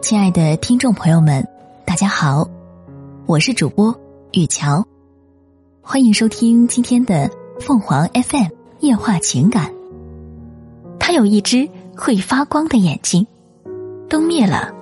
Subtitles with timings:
[0.00, 1.46] 亲爱的听众朋友们，
[1.84, 2.48] 大家好，
[3.26, 3.94] 我是主播
[4.32, 4.86] 雨乔，
[5.82, 7.28] 欢迎收听今天的
[7.60, 8.46] 凤凰 FM
[8.78, 9.72] 夜话情感。
[11.00, 13.26] 他有一只会发光的眼睛，
[14.08, 14.72] 灯灭了，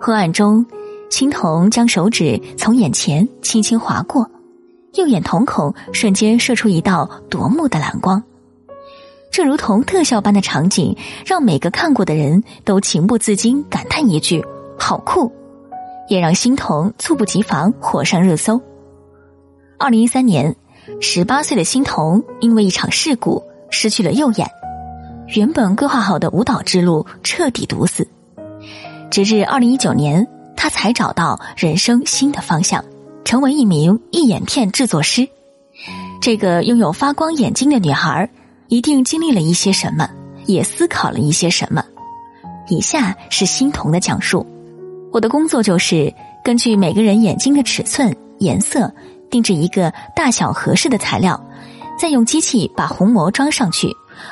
[0.00, 0.64] 昏暗中，
[1.10, 4.30] 青铜将手指从眼前轻轻划过，
[4.94, 8.22] 右眼瞳孔瞬间射出一道夺目的蓝光。
[9.32, 10.96] 这如同特效般的场景，
[11.26, 14.44] 让每个看过的人都情不自禁感叹一句
[14.80, 15.30] ：“好酷！”
[16.08, 18.60] 也让欣桐猝不及防火上热搜。
[19.78, 20.56] 二零一三年，
[21.00, 24.50] 十八岁的欣桐因为一场事故失去了右眼，
[25.28, 28.08] 原本规划好的舞蹈之路彻底堵死。
[29.10, 30.26] 直至二零一九年，
[30.56, 32.84] 他才找到人生新的方向，
[33.24, 35.28] 成为一名义眼片制作师。
[36.20, 38.28] 这个拥有发光眼睛的女孩。
[38.72, 40.08] 一定经历了一些什么，
[40.46, 41.84] 也思考了一些什么。
[42.68, 44.46] 以下是欣桐的讲述：
[45.12, 46.12] 我的工作就是
[46.44, 48.92] 根据每个人眼睛的尺寸、颜色，
[49.28, 51.42] 定制一个大小合适的材料，
[51.98, 53.88] 再用机器把虹膜装上去，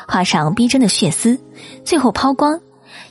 [0.07, 1.39] 画上逼真的血丝，
[1.85, 2.59] 最后抛光，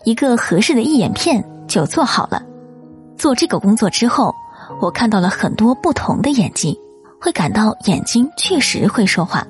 [0.05, 2.41] 一个合适的义眼片就做好了。
[3.17, 4.33] 做这个工作之后，
[4.79, 6.73] 我看到了很多不同的眼睛，
[7.19, 9.45] 会感到眼睛确实会说话。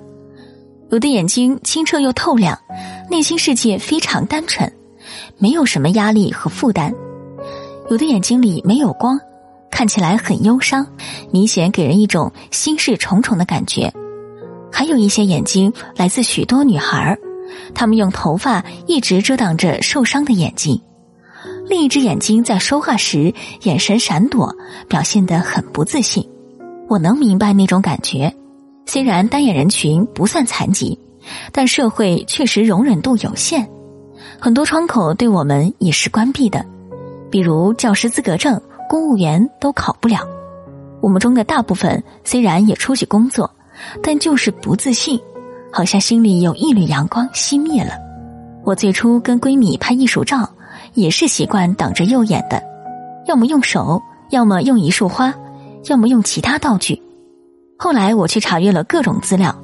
[0.89, 2.57] 有的眼睛清澈又透亮，
[3.11, 4.71] 内心世界非常单纯，
[5.37, 6.91] 没有什么压力和负担；
[7.89, 9.17] 有的眼睛里没有光，
[9.71, 10.85] 看起来很忧伤，
[11.31, 13.91] 明显给人一种心事重重的感觉。
[14.71, 17.17] 还有一些眼睛来自许多女孩儿，
[17.73, 20.81] 她们用头发一直遮挡着受伤的眼睛，
[21.69, 24.53] 另一只眼睛在说话时眼神闪躲，
[24.89, 26.27] 表现得很不自信。
[26.89, 28.33] 我能明白那种感觉。
[28.85, 30.99] 虽然单眼人群不算残疾，
[31.53, 33.69] 但社会确实容忍度有限，
[34.39, 36.65] 很多窗口对我们也是关闭的，
[37.29, 40.19] 比如教师资格证、公务员都考不了。
[41.01, 43.49] 我们中的大部分虽然也出去工作，
[44.01, 45.19] 但就是不自信，
[45.71, 47.91] 好像心里有一缕阳光熄灭了。
[48.63, 50.49] 我最初跟闺蜜拍艺术照，
[50.93, 52.61] 也是习惯挡着右眼的，
[53.27, 54.01] 要么用手，
[54.31, 55.33] 要么用一束花，
[55.85, 57.01] 要么用其他道具。
[57.77, 59.55] 后来我去查阅了各种资料，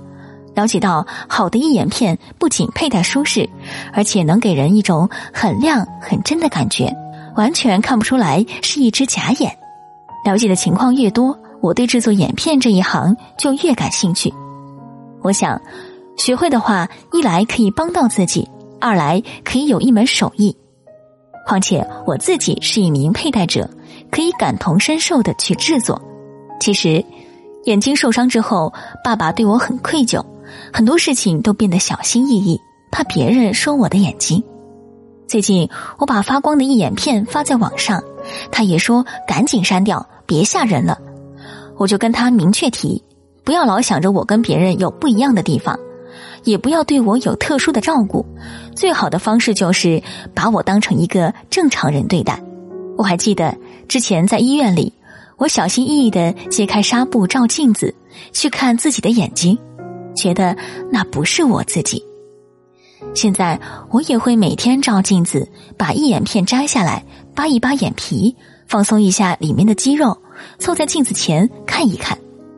[0.53, 3.49] 了解到好的一眼片不仅佩戴舒适，
[3.91, 6.95] 而且能给人一种很亮很真的感觉，
[7.35, 9.57] 完全看不出来是一只假眼。
[10.25, 14.33] 了解的情况越多，我对制作眼片这一行就越感兴趣。
[15.21, 15.61] 我想，
[16.17, 18.49] 学会的话，一来可以帮到自己，
[18.79, 20.55] 二来可以有一门手艺。
[21.45, 23.69] 况且我自己是一名佩戴者，
[24.09, 26.01] 可以感同身受的去制作。
[26.59, 27.03] 其实。
[27.65, 28.73] 眼睛受伤之后，
[29.05, 30.21] 爸爸对我很愧疚，
[30.73, 32.59] 很多事情都变得小心翼翼，
[32.91, 34.43] 怕别人说我的眼睛。
[35.33, 35.67] 最近
[35.97, 38.03] 我把发光的一眼片发在网上，
[38.51, 40.99] 他也说赶紧删掉，别吓人了。
[41.75, 43.03] 我就跟他明确提，
[43.43, 45.75] 不要老想着我跟别人有不一样的地方，
[46.43, 48.23] 也不要对我有特殊的照顾，
[48.75, 50.03] 最好的方式就是
[50.35, 52.39] 把我当成一个正常人对待。
[52.95, 53.57] 我还记得
[53.87, 54.93] 之前在医院里。
[55.37, 57.95] 我小心翼翼的揭开纱布照镜子，
[58.33, 59.57] 去看自己的眼睛，
[60.15, 60.55] 觉得
[60.91, 62.05] 那不是我自己。
[63.15, 63.59] 现在
[63.89, 65.47] 我也会每天照镜子，
[65.77, 67.05] 把一眼片摘下来，
[67.35, 68.35] 扒一扒眼皮，
[68.67, 70.17] 放松一下里面的肌肉，
[70.57, 72.17] 凑在镜子前看一看。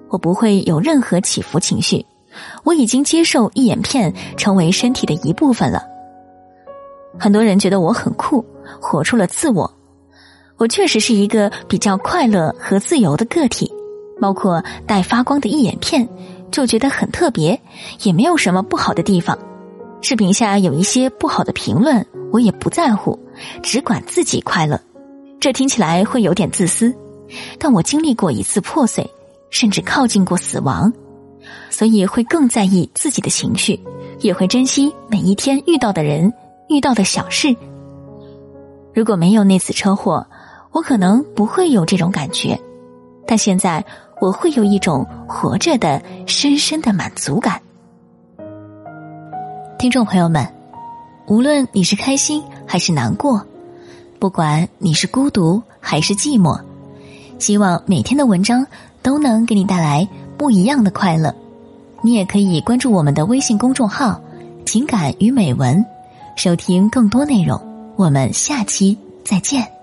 [0.09, 2.05] 我不会有任何起伏情绪，
[2.63, 5.83] 我已经接受一眼片成为身体的一部分了。
[7.19, 8.45] 很多人觉得我很酷，
[8.79, 9.69] 活出了自我。
[10.57, 13.69] 我确实是一个比较快乐和自由的个体，
[14.21, 16.07] 包括带发光的一眼片，
[16.49, 17.59] 就觉得很特别，
[18.03, 19.37] 也没有什么不好的地方。
[20.07, 23.17] 视频下有一些不好的评论，我也不在乎，
[23.63, 24.79] 只管自己快乐。
[25.39, 26.93] 这听起来会有点自私，
[27.57, 29.09] 但我经历过一次破碎，
[29.49, 30.93] 甚至靠近过死亡，
[31.71, 33.79] 所以会更在意自己的情绪，
[34.19, 36.31] 也会珍惜每一天遇到的人、
[36.69, 37.55] 遇到的小事。
[38.93, 40.23] 如果没有那次车祸，
[40.71, 42.55] 我可能不会有这种感觉，
[43.25, 43.83] 但现在
[44.21, 47.59] 我会有一种活着的深深的满足感。
[49.85, 50.51] 听众朋友们，
[51.27, 53.45] 无论你是开心还是难过，
[54.17, 56.59] 不管你是孤独还是寂寞，
[57.37, 58.65] 希望每天的文章
[59.03, 60.07] 都能给你带来
[60.39, 61.35] 不一样的快乐。
[62.01, 64.19] 你也可以关注我们的微信公众号
[64.65, 65.85] “情感与美文”，
[66.35, 67.61] 收听更多内容。
[67.95, 69.74] 我们下期再见。